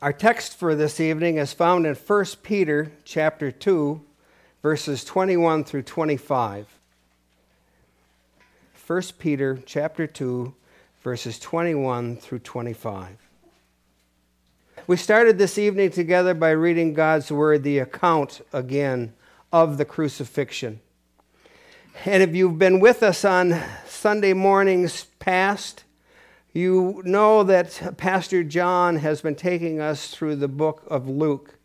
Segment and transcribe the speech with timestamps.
[0.00, 4.00] Our text for this evening is found in 1 Peter chapter 2
[4.62, 6.68] verses 21 through 25.
[8.86, 10.54] 1 Peter chapter 2
[11.02, 13.16] verses 21 through 25.
[14.86, 19.14] We started this evening together by reading God's word, the account again
[19.52, 20.78] of the crucifixion.
[22.04, 25.82] And if you've been with us on Sunday mornings past,
[26.58, 31.56] you know that Pastor John has been taking us through the book of Luke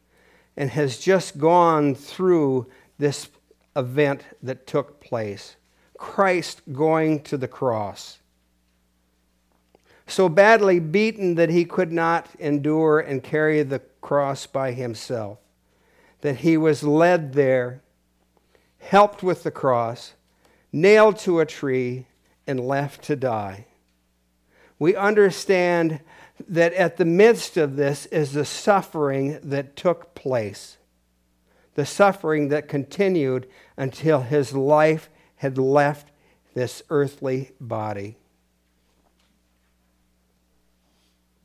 [0.56, 2.68] and has just gone through
[3.00, 3.28] this
[3.76, 5.56] event that took place
[5.98, 8.20] Christ going to the cross.
[10.06, 15.40] So badly beaten that he could not endure and carry the cross by himself,
[16.22, 17.82] that he was led there,
[18.80, 20.14] helped with the cross,
[20.72, 22.06] nailed to a tree,
[22.46, 23.66] and left to die
[24.84, 26.02] we understand
[26.46, 30.78] that at the midst of this is the suffering that took place,
[31.76, 36.12] the suffering that continued until his life had left
[36.54, 38.18] this earthly body.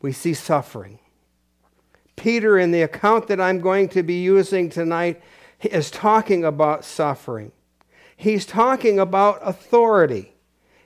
[0.03, 0.99] We see suffering.
[2.17, 5.23] Peter, in the account that I'm going to be using tonight,
[5.63, 7.53] is talking about suffering.
[8.17, 10.35] He's talking about authority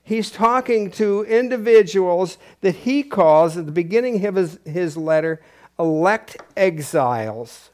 [0.03, 5.41] he's talking to individuals that he calls, at the beginning of his, his letter,
[5.79, 7.71] elect exiles.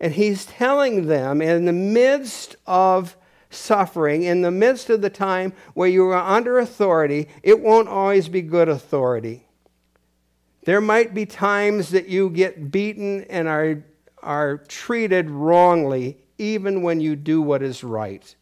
[0.00, 3.16] And he's telling them in the midst of
[3.50, 8.28] suffering, in the midst of the time where you are under authority, it won't always
[8.28, 9.46] be good authority.
[10.64, 13.84] There might be times that you get beaten and are,
[14.22, 18.34] are treated wrongly, even when you do what is right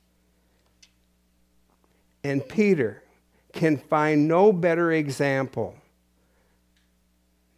[2.25, 3.03] and Peter
[3.53, 5.77] can find no better example,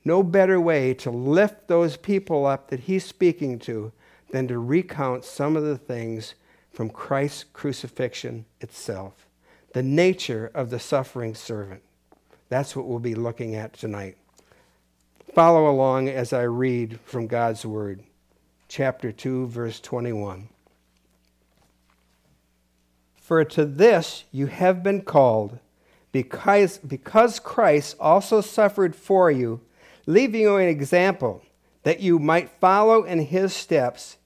[0.04, 3.92] no better way to lift those people up that he's speaking to
[4.30, 6.34] than to recount some of the things
[6.72, 9.26] from Christ's crucifixion itself,
[9.72, 11.82] the nature of the suffering servant.
[12.48, 14.16] That's what we'll be looking at tonight.
[15.32, 18.02] Follow along as I read from God's Word,
[18.68, 20.48] chapter 2, verse 21.
[23.26, 25.58] For to this you have been called,
[26.12, 29.62] because, because Christ also suffered for you,
[30.06, 31.42] leaving you an example
[31.82, 34.18] that you might follow in his steps.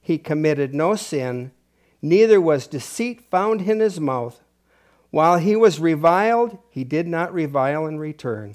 [0.00, 1.50] He committed no sin,
[2.00, 4.40] neither was deceit found in his mouth.
[5.10, 8.54] While he was reviled, he did not revile in return.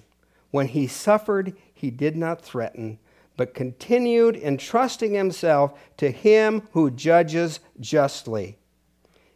[0.49, 2.99] When he suffered, he did not threaten,
[3.35, 8.58] but continued entrusting himself to him who judges justly.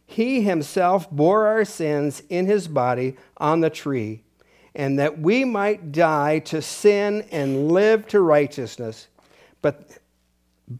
[0.06, 4.22] He himself bore our sins in his body on the tree,
[4.74, 9.08] and that we might die to sin and live to righteousness.
[9.62, 9.98] But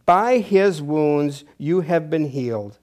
[0.06, 2.78] by his wounds you have been healed.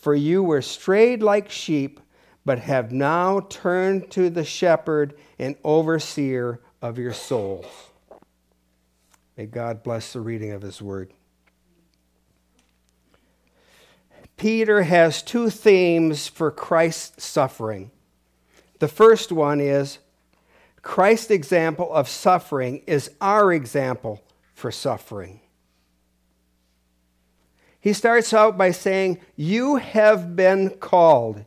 [0.00, 2.00] For you were strayed like sheep,
[2.44, 7.66] but have now turned to the shepherd and overseer of your souls.
[9.36, 11.12] May God bless the reading of his word.
[14.36, 17.90] Peter has two themes for Christ's suffering.
[18.78, 19.98] The first one is
[20.82, 24.22] Christ's example of suffering is our example
[24.54, 25.40] for suffering.
[27.80, 31.44] He starts out by saying, You have been called.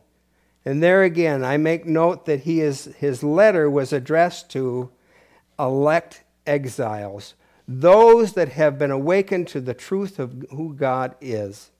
[0.64, 4.90] And there again, I make note that he is, his letter was addressed to
[5.58, 7.34] elect exiles,
[7.66, 11.70] those that have been awakened to the truth of who God is.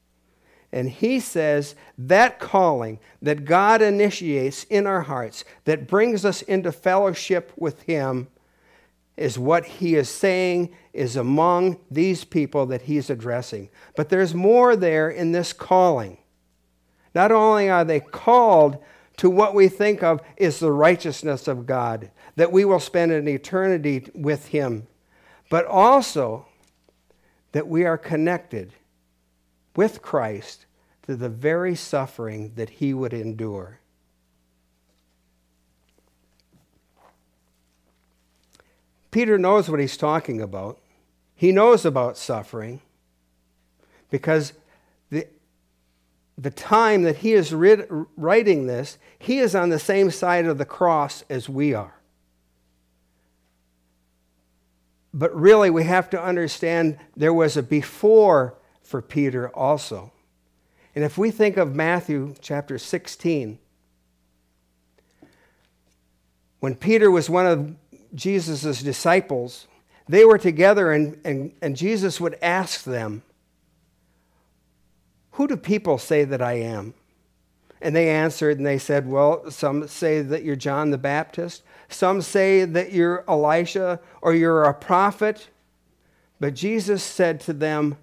[0.72, 6.70] And he says that calling that God initiates in our hearts, that brings us into
[6.70, 8.28] fellowship with him,
[9.16, 13.69] is what he is saying is among these people that he's addressing.
[13.94, 16.19] But there's more there in this calling.
[17.14, 18.82] Not only are they called
[19.19, 23.28] to what we think of is the righteousness of God, that we will spend an
[23.28, 24.87] eternity with him,
[25.50, 26.47] but also
[27.52, 28.73] that we are connected
[29.81, 30.67] with Christ
[31.05, 33.81] to the very suffering that he would endure.
[39.11, 40.79] Peter knows what he's talking about.
[41.35, 42.82] He knows about suffering
[44.11, 44.53] because
[45.09, 45.27] the,
[46.37, 50.67] the time that he is writing this, he is on the same side of the
[50.67, 51.94] cross as we are.
[55.15, 58.60] But really, we have to understand there was a before
[58.90, 60.10] for Peter also.
[60.96, 63.56] And if we think of Matthew chapter 16,
[66.58, 67.76] when Peter was one of
[68.12, 69.69] Jesus' disciples,
[70.08, 73.22] they were together, and, and, and Jesus would ask them,
[75.32, 76.94] Who do people say that I am?
[77.81, 82.22] And they answered and they said, Well, some say that you're John the Baptist, some
[82.22, 85.48] say that you're Elisha or you're a prophet.
[86.40, 87.96] But Jesus said to them,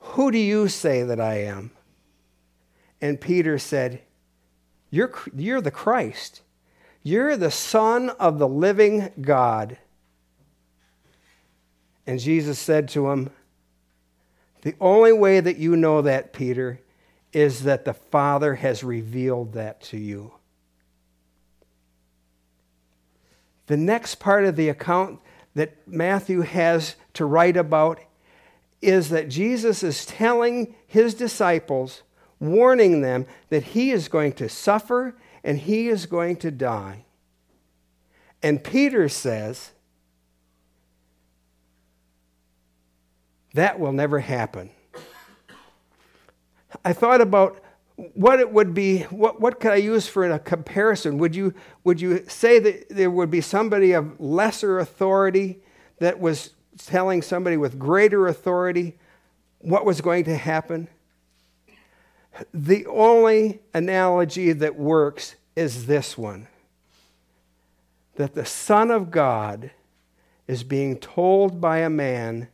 [0.00, 1.70] Who do you say that I am?
[3.00, 4.02] And Peter said,
[4.90, 6.42] You're, you're the Christ.
[7.02, 9.78] You're the Son of the living God.
[12.06, 13.30] And Jesus said to him,
[14.62, 16.80] The only way that you know that, Peter,
[17.32, 20.32] is that the Father has revealed that to you.
[23.66, 25.20] The next part of the account
[25.54, 28.00] that Matthew has to write about
[28.80, 32.02] is that Jesus is telling his disciples,
[32.38, 37.04] warning them that he is going to suffer and he is going to die.
[38.42, 39.72] And Peter says,
[43.54, 44.70] that will never happen.
[46.84, 47.62] I thought about
[48.14, 51.18] what it would be, what, what could I use for a comparison?
[51.18, 51.52] Would you,
[51.84, 55.60] would you say that there would be somebody of lesser authority
[55.98, 56.54] that was
[56.86, 58.96] telling somebody with greater authority
[59.58, 60.88] what was going to happen?
[62.54, 66.48] The only analogy that works is this one
[68.16, 69.70] that the Son of God
[70.46, 72.48] is being told by a man,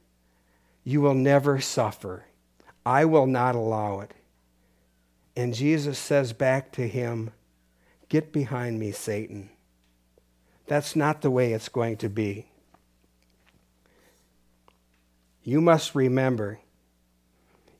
[0.84, 2.24] You will never suffer.
[2.84, 4.14] I will not allow it.
[5.34, 7.32] And Jesus says back to him,
[8.08, 9.50] Get behind me, Satan.
[10.66, 12.46] That's not the way it's going to be.
[15.46, 16.58] You must remember,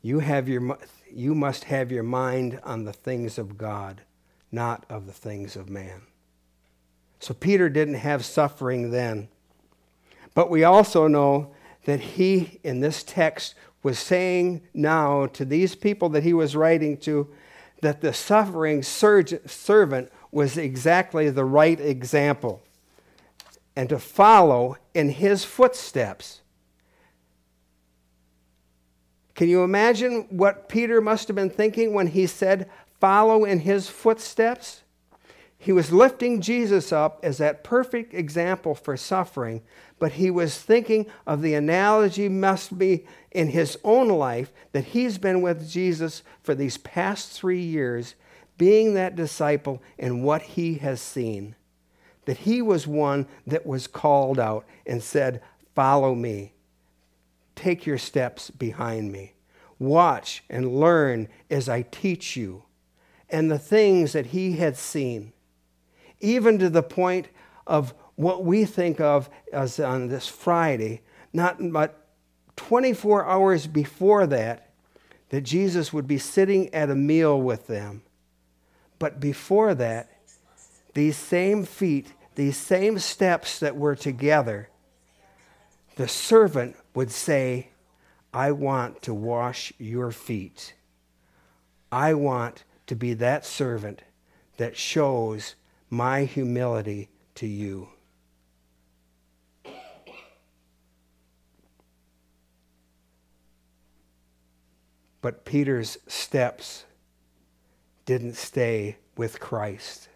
[0.01, 0.79] you, have your,
[1.11, 4.03] you must have your mind on the things of God,
[4.53, 6.03] not of the things of man.
[7.19, 9.27] So Peter didn't have suffering then.
[10.33, 16.09] But we also know that he, in this text, was saying now to these people
[16.11, 17.27] that he was writing to
[17.83, 22.63] that the suffering servant was exactly the right example
[23.75, 26.43] and to follow in his footsteps.
[29.37, 33.87] Can you imagine what Peter must have been thinking when he said, Follow in his
[33.87, 34.83] footsteps?
[35.59, 39.63] He was lifting Jesus up as that perfect example for suffering,
[39.99, 45.19] but he was thinking of the analogy must be in his own life that he's
[45.19, 48.15] been with Jesus for these past three years,
[48.57, 51.57] being that disciple and what he has seen.
[52.25, 55.43] That he was one that was called out and said,
[55.75, 56.53] Follow me.
[57.67, 59.35] Take your steps behind me.
[59.81, 62.63] Watch and learn as I teach you.
[63.29, 65.33] And the things that he had seen,
[66.21, 67.27] even to the point
[67.67, 71.03] of what we think of as on this Friday,
[71.33, 72.07] not but
[72.55, 74.71] 24 hours before that,
[75.31, 78.03] that Jesus would be sitting at a meal with them.
[79.01, 80.21] But before that,
[80.95, 84.69] these same feet, these same steps that were together,
[85.97, 87.69] the servant would say,
[88.33, 90.73] I want to wash your feet.
[91.93, 94.01] I want to be that servant
[94.57, 95.57] that shows
[95.91, 97.91] my humility to you.
[105.21, 106.87] But Peter's steps
[108.07, 110.09] didn't stay with Christ.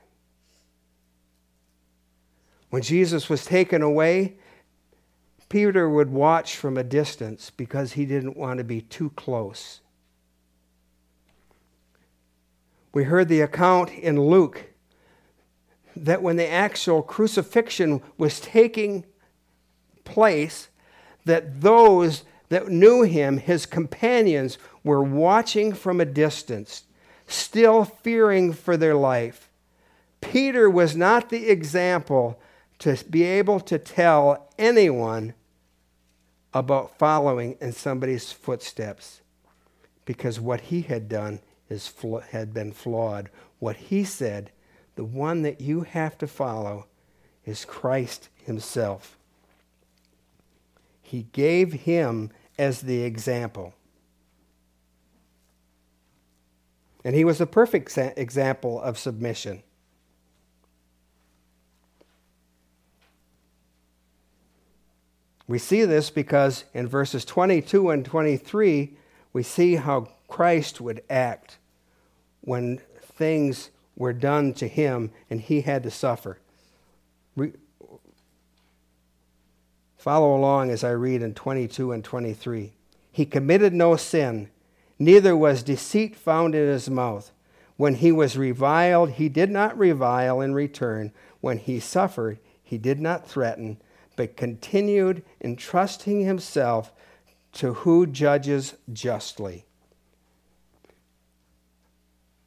[2.71, 4.37] When Jesus was taken away,
[5.51, 9.81] Peter would watch from a distance because he didn't want to be too close.
[12.95, 14.67] We heard the account in Luke
[15.97, 19.05] that when the actual crucifixion was taking
[20.05, 20.69] place,
[21.25, 26.85] that those that knew him, his companions, were watching from a distance,
[27.27, 29.51] still fearing for their life.
[30.21, 32.41] Peter was not the example
[32.79, 35.35] to be able to tell anyone
[36.53, 39.21] about following in somebody's footsteps
[40.05, 41.93] because what he had done is,
[42.31, 43.31] had been flawed.
[43.59, 44.51] What he said,
[44.97, 46.87] the one that you have to follow,
[47.45, 49.17] is Christ himself.
[51.01, 53.75] He gave him as the example.
[57.05, 59.63] And he was a perfect example of submission.
[65.51, 68.97] We see this because in verses 22 and 23,
[69.33, 71.59] we see how Christ would act
[72.41, 76.39] when things were done to him and he had to suffer.
[79.99, 82.73] Follow along as I read in 22 and 23.
[83.11, 84.51] He committed no sin,
[85.01, 87.33] neither was deceit found in his mouth.
[87.77, 91.11] When he was reviled, he did not revile in return.
[91.41, 93.79] When he suffered, he did not threaten,
[94.21, 96.93] but continued entrusting himself
[97.53, 99.65] to who judges justly.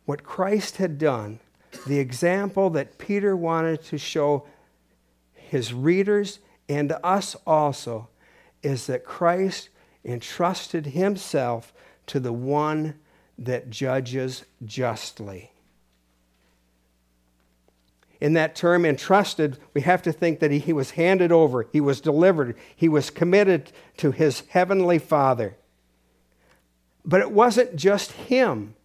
[0.05, 1.39] What Christ had done,
[1.87, 4.45] the example that Peter wanted to show
[5.33, 6.37] his readers
[6.69, 8.07] and us also
[8.61, 9.69] is that Christ
[10.05, 11.73] entrusted himself
[12.05, 12.99] to the one
[13.39, 15.53] that judges justly.
[18.23, 21.99] In that term, entrusted, we have to think that he, was handed over, he was
[21.99, 25.57] delivered, he was committed to his heavenly Father.
[27.03, 28.75] But it wasn't just him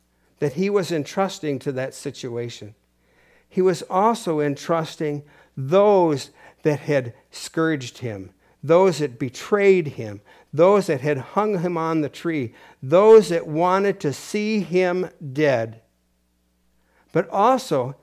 [0.40, 2.74] that he was entrusting to that situation.
[3.48, 5.22] He was also entrusting
[5.56, 6.30] those
[6.64, 8.30] that had scourged him,
[8.60, 10.20] those that betrayed him,
[10.52, 15.80] those that had hung him on the tree, those that wanted to see him dead.
[17.12, 17.94] But also,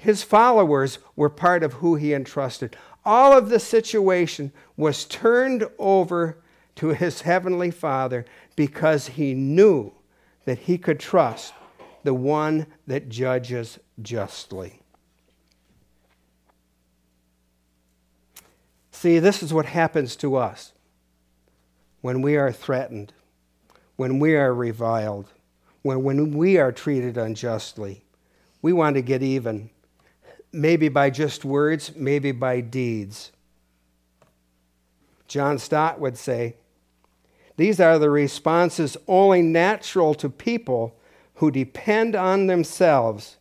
[0.00, 2.76] his followers were part of who he entrusted.
[3.04, 6.42] All of the situation was turned over
[6.76, 8.24] to his heavenly Father
[8.56, 9.92] because he knew
[10.46, 11.52] that he could trust
[12.02, 14.80] the one that judges justly.
[18.90, 20.72] See, this is what happens to us
[22.00, 23.12] when we are threatened,
[23.96, 25.32] when we are reviled,
[25.82, 28.04] when, when we are treated unjustly.
[28.62, 29.70] We want to get even,
[30.52, 33.32] maybe by just words, maybe by deeds.
[35.28, 36.56] John Stott would say,
[37.56, 40.96] These are the responses only natural to people
[41.34, 43.36] who depend on themselves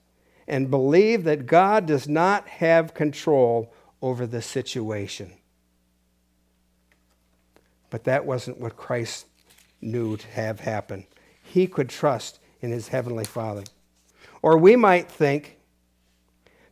[0.47, 5.33] and believe that God does not have control over the situation.
[7.89, 9.25] But that wasn't what Christ
[9.81, 11.05] knew to have happen.
[11.41, 13.63] He could trust in his heavenly Father.
[14.41, 15.58] Or we might think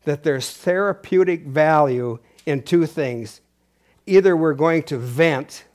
[0.07, 3.41] that there's therapeutic value in two things.
[4.05, 5.65] Either we're going to vent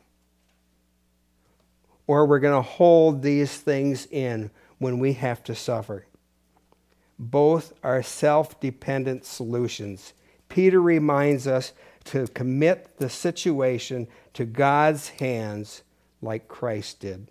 [2.07, 6.07] or we're going to hold these things in when we have to suffer.
[7.19, 10.15] Both are self dependent solutions.
[10.49, 11.75] Peter reminds us
[12.05, 15.83] to commit the situation to God's hands
[16.23, 17.31] like Christ did,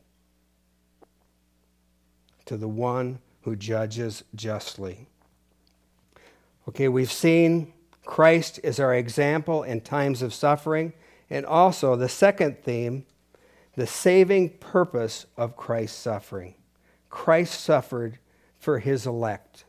[2.45, 5.07] to the one who judges justly.
[6.69, 7.73] Okay, we've seen
[8.05, 10.93] Christ is our example in times of suffering,
[11.29, 13.05] and also the second theme,
[13.75, 16.55] the saving purpose of Christ's suffering.
[17.09, 18.19] Christ suffered
[18.59, 19.65] for his elect.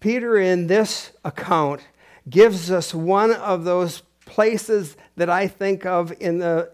[0.00, 1.80] Peter, in this account,
[2.28, 6.70] gives us one of those places that I think of in, the,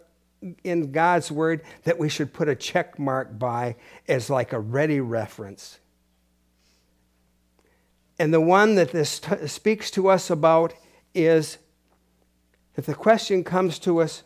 [0.65, 3.77] in God's Word that we should put a check mark by
[4.09, 5.79] as like a ready reference.
[8.19, 10.75] And the one that this t- speaks to us about
[11.15, 11.59] is
[12.77, 14.23] if the question comes to us,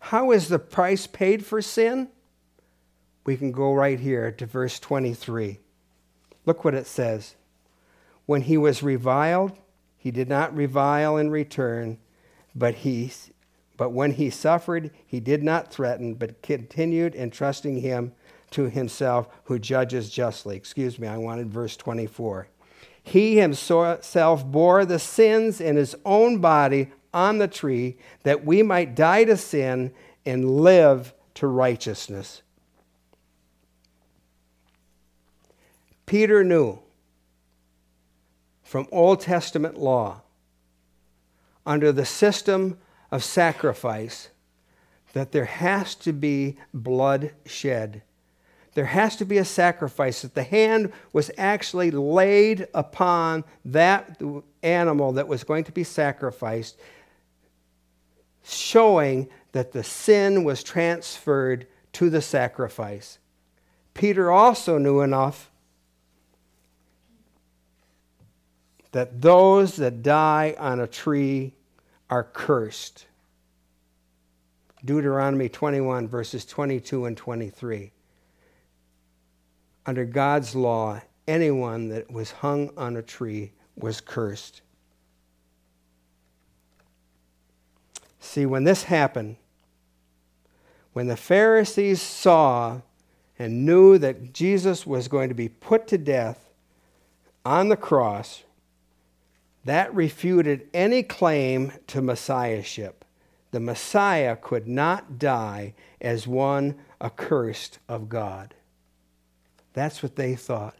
[0.00, 2.08] how is the price paid for sin?
[3.24, 5.58] We can go right here to verse 23.
[6.46, 7.36] Look what it says.
[8.26, 9.52] When he was reviled,
[9.96, 11.98] he did not revile in return,
[12.54, 13.12] but, he,
[13.80, 18.12] but when he suffered, he did not threaten, but continued entrusting him
[18.50, 20.54] to himself who judges justly.
[20.54, 22.46] Excuse me, I wanted verse 24.
[23.02, 28.94] He himself bore the sins in his own body on the tree that we might
[28.94, 29.94] die to sin
[30.26, 32.42] and live to righteousness.
[36.04, 36.80] Peter knew
[38.62, 40.20] from Old Testament law
[41.64, 42.76] under the system
[43.10, 44.30] of sacrifice
[45.12, 48.02] that there has to be blood shed.
[48.74, 54.20] There has to be a sacrifice, that the hand was actually laid upon that
[54.62, 56.78] animal that was going to be sacrificed,
[58.44, 63.18] showing that the sin was transferred to the sacrifice.
[63.92, 65.50] Peter also knew enough
[68.92, 71.52] that those that die on a tree
[72.10, 73.06] are cursed.
[74.84, 77.92] Deuteronomy 21, verses 22 and 23.
[79.86, 84.62] Under God's law, anyone that was hung on a tree was cursed.
[88.18, 89.36] See, when this happened,
[90.92, 92.80] when the Pharisees saw
[93.38, 96.50] and knew that Jesus was going to be put to death
[97.44, 98.42] on the cross,
[99.64, 103.04] That refuted any claim to messiahship.
[103.50, 108.54] The Messiah could not die as one accursed of God.
[109.72, 110.76] That's what they thought.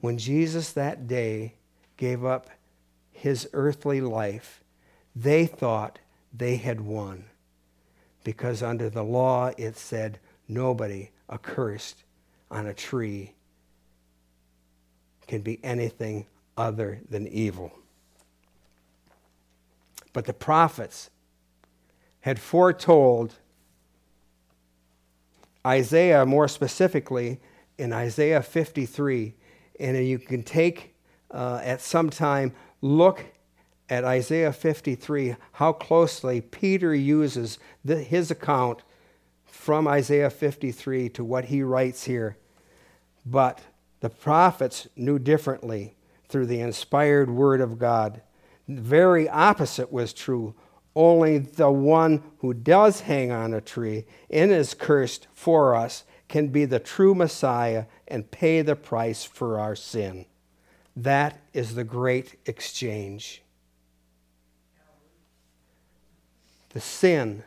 [0.00, 1.54] When Jesus that day
[1.96, 2.50] gave up
[3.12, 4.62] his earthly life,
[5.14, 5.98] they thought
[6.32, 7.24] they had won.
[8.24, 12.04] Because under the law it said nobody accursed
[12.50, 13.32] on a tree
[15.26, 17.72] can be anything other than evil.
[20.16, 21.10] But the prophets
[22.20, 23.34] had foretold
[25.66, 27.38] Isaiah, more specifically,
[27.76, 29.34] in Isaiah 53.
[29.78, 30.94] And you can take
[31.30, 33.26] uh, at some time, look
[33.90, 38.84] at Isaiah 53, how closely Peter uses the, his account
[39.44, 42.38] from Isaiah 53 to what he writes here.
[43.26, 43.60] But
[44.00, 45.94] the prophets knew differently
[46.26, 48.22] through the inspired word of God.
[48.68, 50.54] Very opposite was true.
[50.94, 56.48] Only the one who does hang on a tree and is cursed for us can
[56.48, 60.26] be the true Messiah and pay the price for our sin.
[60.96, 63.42] That is the great exchange.
[66.70, 67.44] The sin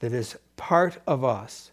[0.00, 1.70] that is part of us,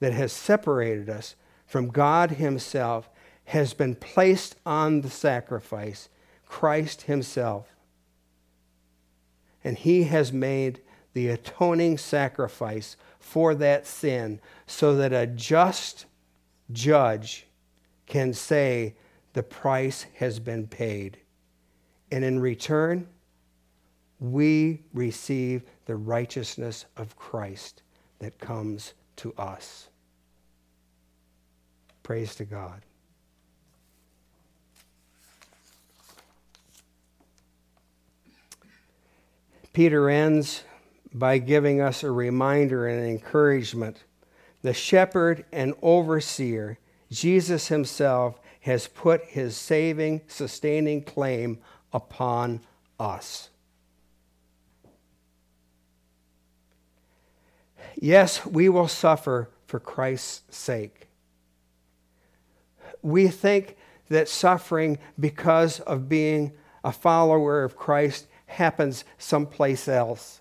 [0.00, 3.08] that has separated us from God Himself,
[3.44, 6.08] has been placed on the sacrifice,
[6.50, 7.76] Christ Himself.
[9.62, 10.80] And He has made
[11.14, 16.06] the atoning sacrifice for that sin so that a just
[16.72, 17.46] judge
[18.06, 18.96] can say,
[19.32, 21.18] the price has been paid.
[22.10, 23.06] And in return,
[24.18, 27.84] we receive the righteousness of Christ
[28.18, 29.88] that comes to us.
[32.02, 32.82] Praise to God.
[39.72, 40.64] Peter ends
[41.12, 44.04] by giving us a reminder and encouragement.
[44.62, 46.78] The shepherd and overseer,
[47.10, 51.58] Jesus himself, has put his saving, sustaining claim
[51.92, 52.60] upon
[52.98, 53.48] us.
[57.96, 61.08] Yes, we will suffer for Christ's sake.
[63.02, 63.76] We think
[64.08, 66.52] that suffering because of being
[66.82, 70.40] a follower of Christ happens someplace else,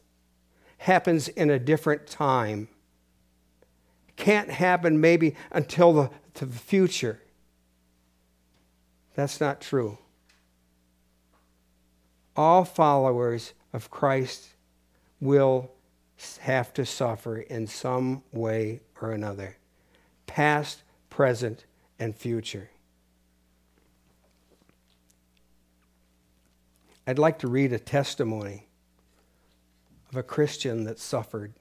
[0.80, 2.67] happens in a different time,
[4.15, 7.22] can't happen maybe until the, the future.
[9.15, 9.98] That's not true.
[12.36, 14.50] All followers of Christ
[15.22, 15.72] will
[16.39, 19.58] have to suffer in some way or another,
[20.26, 21.65] past, present,
[21.98, 22.69] and future.
[27.10, 28.67] I'd like to read a testimony
[30.12, 31.54] of a Christian that suffered.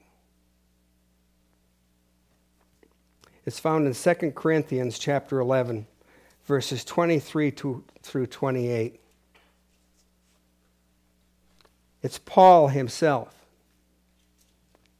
[3.47, 5.87] It's found in 2 Corinthians chapter 11,
[6.45, 9.01] verses 23 to, through 28.
[12.03, 13.33] It's Paul himself.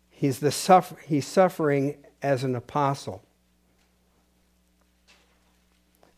[0.09, 3.21] He's, the suffer- he's suffering as an apostle.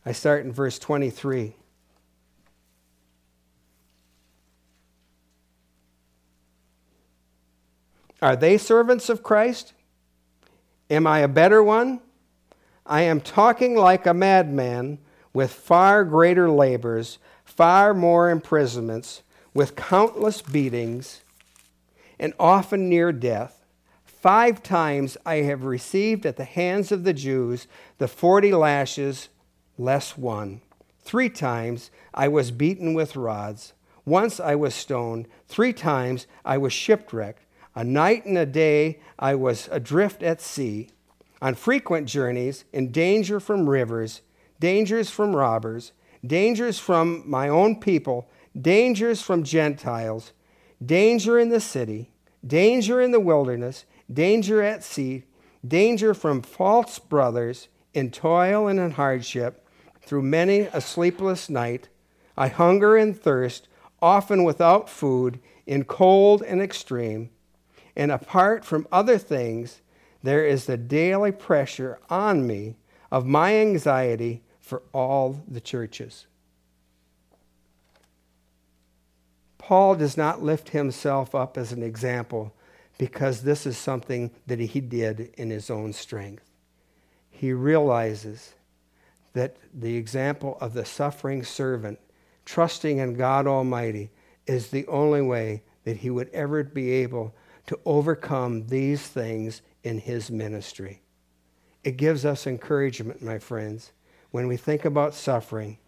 [0.06, 1.54] I start in verse 23.
[8.22, 9.72] Are they servants of Christ?
[10.88, 12.00] Am I a better one?
[12.86, 14.98] I am talking like a madman
[15.32, 21.22] with far greater labors, far more imprisonments, with countless beatings,
[22.18, 23.64] and often near death.
[24.04, 27.66] Five times I have received at the hands of the Jews
[27.98, 29.30] the forty lashes
[29.76, 30.60] less one.
[31.00, 33.72] Three times I was beaten with rods.
[34.04, 35.26] Once I was stoned.
[35.48, 37.44] Three times I was shipwrecked.
[37.74, 40.90] A night and a day I was adrift at sea,
[41.40, 44.20] on frequent journeys, in danger from rivers,
[44.60, 45.92] dangers from robbers,
[46.24, 48.28] dangers from my own people,
[48.60, 50.32] dangers from Gentiles,
[50.84, 52.12] danger in the city,
[52.46, 55.24] danger in the wilderness danger at sea,
[55.66, 59.66] danger from false brothers, in toil and in hardship,
[60.00, 61.88] through many a sleepless night.
[62.36, 63.68] I hunger and thirst,
[64.00, 67.30] often without food, in cold and extreme.
[67.96, 69.80] And apart from other things,
[70.22, 72.76] there is the daily pressure on me
[73.10, 76.26] of my anxiety for all the churches.
[79.58, 82.54] Paul does not lift himself up as an example
[82.98, 86.50] because this is something that he did in his own strength.
[87.30, 88.54] He realizes
[89.32, 91.98] that the example of the suffering servant
[92.44, 94.10] trusting in God Almighty
[94.46, 97.34] is the only way that he would ever be able
[97.66, 101.02] to overcome these things in his ministry.
[101.84, 103.92] It gives us encouragement, my friends,
[104.30, 105.78] when we think about suffering,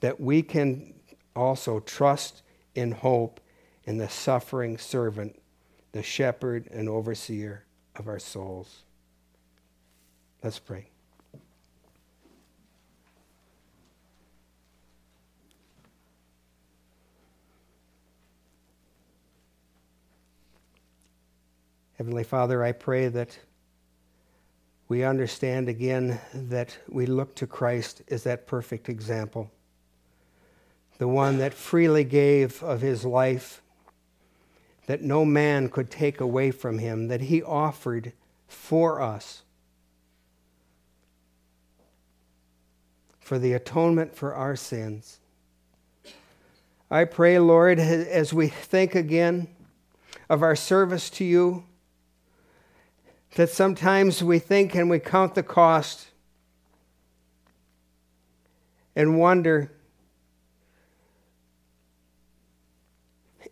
[0.00, 0.94] that we can
[1.34, 2.42] also trust
[2.74, 3.40] in hope
[3.84, 5.40] in the suffering servant,
[5.92, 7.64] the shepherd and overseer
[7.96, 8.82] of our souls.
[10.42, 10.89] Let's pray.
[22.00, 23.38] Heavenly Father, I pray that
[24.88, 29.50] we understand again that we look to Christ as that perfect example,
[30.96, 33.60] the one that freely gave of his life,
[34.86, 38.14] that no man could take away from him, that he offered
[38.48, 39.42] for us.
[43.20, 45.20] For the atonement for our sins.
[46.90, 49.48] I pray, Lord, as we think again
[50.30, 51.66] of our service to you,
[53.34, 56.08] that sometimes we think and we count the cost
[58.96, 59.70] and wonder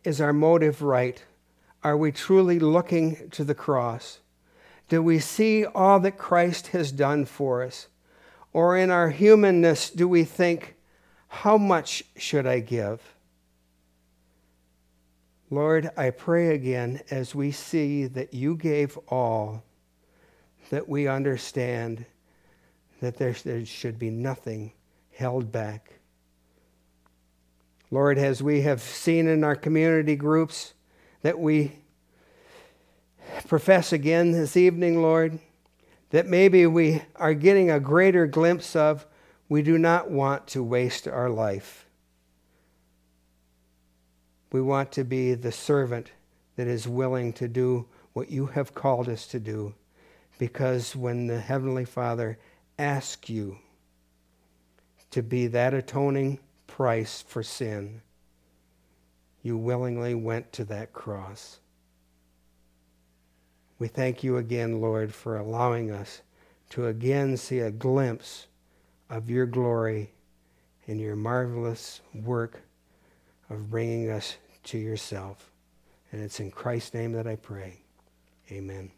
[0.05, 1.25] is our motive right?
[1.85, 4.21] Are we truly looking to the cross?
[4.89, 7.89] Do we see all that Christ has done for us?
[8.53, 10.77] Or in our humanness, do we think,
[11.29, 13.03] how much should I give?
[15.51, 19.63] Lord, I pray again as we see that you gave all
[20.71, 22.05] that we understand
[23.01, 24.73] that there, there should be nothing
[25.13, 25.95] held back.
[27.91, 30.75] Lord, as we have seen in our community groups
[31.23, 31.73] that we
[33.47, 35.39] profess again this evening, Lord,
[36.11, 39.07] that maybe we are getting a greater glimpse of,
[39.49, 41.87] we do not want to waste our life.
[44.53, 46.13] We want to be the servant
[46.57, 49.75] that is willing to do what you have called us to do.
[50.39, 52.39] Because when the Heavenly Father
[52.79, 53.59] asks you
[55.11, 58.03] to be that atoning price for sin,
[59.43, 61.59] you willingly went to that cross.
[63.79, 66.23] We thank you again, Lord, for allowing us
[66.71, 68.47] to again see a glimpse
[69.09, 70.13] of your glory
[70.87, 72.63] and your marvelous work
[73.51, 75.51] of bringing us to yourself.
[76.13, 77.81] And it's in Christ's name that I pray.
[78.51, 78.91] Amen.